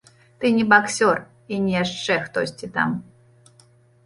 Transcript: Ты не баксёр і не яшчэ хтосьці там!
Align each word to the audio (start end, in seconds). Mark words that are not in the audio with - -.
Ты 0.43 0.49
не 0.55 0.63
баксёр 0.71 1.17
і 1.57 1.59
не 1.67 1.71
яшчэ 1.83 2.17
хтосьці 2.25 2.71
там! 2.79 2.89